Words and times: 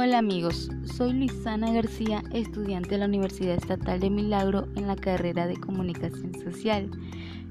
Hola 0.00 0.18
amigos, 0.18 0.70
soy 0.84 1.12
Luisana 1.12 1.72
García, 1.72 2.22
estudiante 2.32 2.90
de 2.90 2.98
la 2.98 3.06
Universidad 3.06 3.56
Estatal 3.56 3.98
de 3.98 4.10
Milagro 4.10 4.68
en 4.76 4.86
la 4.86 4.94
carrera 4.94 5.48
de 5.48 5.56
Comunicación 5.56 6.32
Social. 6.40 6.88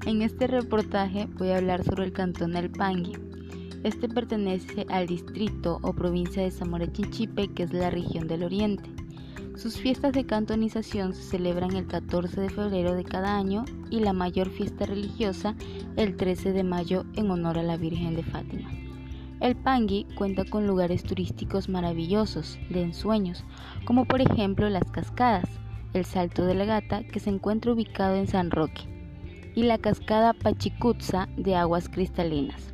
En 0.06 0.22
este 0.22 0.46
reportaje 0.46 1.28
voy 1.36 1.50
a 1.50 1.58
hablar 1.58 1.84
sobre 1.84 2.06
el 2.06 2.14
cantón 2.14 2.52
del 2.52 2.70
Pangui. 2.70 3.12
Este 3.84 4.08
pertenece 4.08 4.86
al 4.88 5.06
distrito 5.06 5.78
o 5.82 5.92
provincia 5.92 6.42
de 6.42 6.50
Zamora 6.50 6.90
Chinchipe, 6.90 7.48
que 7.48 7.64
es 7.64 7.74
la 7.74 7.90
región 7.90 8.26
del 8.26 8.42
Oriente. 8.42 8.88
Sus 9.54 9.76
fiestas 9.76 10.14
de 10.14 10.24
cantonización 10.24 11.12
se 11.12 11.24
celebran 11.24 11.76
el 11.76 11.86
14 11.86 12.40
de 12.40 12.48
febrero 12.48 12.94
de 12.94 13.04
cada 13.04 13.36
año 13.36 13.66
y 13.90 14.00
la 14.00 14.14
mayor 14.14 14.48
fiesta 14.48 14.86
religiosa 14.86 15.54
el 15.96 16.16
13 16.16 16.52
de 16.52 16.64
mayo 16.64 17.04
en 17.14 17.30
honor 17.30 17.58
a 17.58 17.62
la 17.62 17.76
Virgen 17.76 18.16
de 18.16 18.22
Fátima. 18.22 18.70
El 19.40 19.54
Pangui 19.54 20.04
cuenta 20.16 20.44
con 20.44 20.66
lugares 20.66 21.04
turísticos 21.04 21.68
maravillosos, 21.68 22.58
de 22.70 22.82
ensueños, 22.82 23.44
como 23.84 24.04
por 24.04 24.20
ejemplo 24.20 24.68
las 24.68 24.90
cascadas, 24.90 25.48
el 25.94 26.04
Salto 26.04 26.44
de 26.44 26.56
la 26.56 26.64
Gata 26.64 27.04
que 27.04 27.20
se 27.20 27.30
encuentra 27.30 27.72
ubicado 27.72 28.16
en 28.16 28.26
San 28.26 28.50
Roque, 28.50 28.82
y 29.54 29.62
la 29.62 29.78
cascada 29.78 30.32
Pachicutza 30.32 31.28
de 31.36 31.54
aguas 31.54 31.88
cristalinas. 31.88 32.72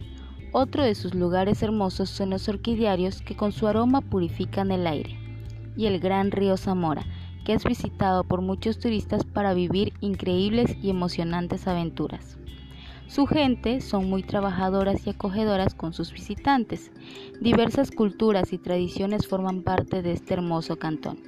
Otro 0.53 0.83
de 0.83 0.95
sus 0.95 1.15
lugares 1.15 1.63
hermosos 1.63 2.09
son 2.09 2.31
los 2.31 2.49
orquidiarios 2.49 3.21
que 3.21 3.37
con 3.37 3.53
su 3.53 3.67
aroma 3.67 4.01
purifican 4.01 4.71
el 4.71 4.87
aire, 4.87 5.19
y 5.77 5.85
el 5.85 6.01
gran 6.01 6.31
río 6.31 6.57
Zamora, 6.57 7.05
que 7.45 7.53
es 7.53 7.65
visitado 7.65 8.25
por 8.25 8.41
muchos 8.41 8.79
turistas 8.79 9.23
para 9.25 9.53
vivir 9.53 9.93
increíbles 10.01 10.79
y 10.83 10.89
emocionantes 10.89 11.69
aventuras. 11.69 12.39
Su 13.07 13.27
gente 13.27 13.81
son 13.81 14.09
muy 14.09 14.23
trabajadoras 14.23 15.07
y 15.07 15.11
acogedoras 15.11 15.75
con 15.75 15.93
sus 15.93 16.13
visitantes. 16.13 16.91
Diversas 17.41 17.91
culturas 17.91 18.53
y 18.53 18.59
tradiciones 18.59 19.27
forman 19.27 19.63
parte 19.63 20.03
de 20.03 20.13
este 20.13 20.35
hermoso 20.35 20.77
cantón. 20.77 21.19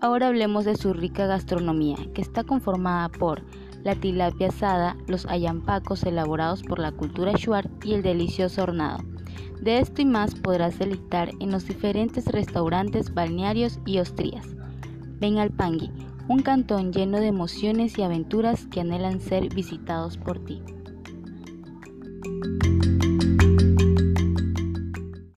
Ahora 0.00 0.28
hablemos 0.28 0.64
de 0.64 0.76
su 0.76 0.92
rica 0.92 1.26
gastronomía, 1.26 1.96
que 2.12 2.20
está 2.20 2.44
conformada 2.44 3.08
por 3.08 3.42
la 3.84 3.94
tilapia 3.94 4.48
asada, 4.48 4.96
los 5.06 5.26
ayampacos 5.26 6.04
elaborados 6.04 6.62
por 6.62 6.78
la 6.78 6.92
cultura 6.92 7.32
shuar 7.36 7.70
y 7.82 7.94
el 7.94 8.02
delicioso 8.02 8.62
hornado. 8.62 8.98
De 9.60 9.78
esto 9.78 10.02
y 10.02 10.04
más 10.04 10.34
podrás 10.34 10.78
deleitar 10.78 11.30
en 11.40 11.50
los 11.50 11.66
diferentes 11.66 12.26
restaurantes, 12.26 13.14
balnearios 13.14 13.80
y 13.86 13.98
ostrías. 13.98 14.46
Ven 15.20 15.38
al 15.38 15.50
Pangui, 15.50 15.90
un 16.28 16.40
cantón 16.40 16.92
lleno 16.92 17.18
de 17.18 17.28
emociones 17.28 17.98
y 17.98 18.02
aventuras 18.02 18.66
que 18.66 18.80
anhelan 18.80 19.20
ser 19.20 19.54
visitados 19.54 20.18
por 20.18 20.38
ti. 20.38 20.62
thank 22.24 22.44
you 22.44 22.53